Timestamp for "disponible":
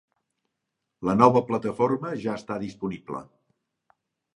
2.67-3.27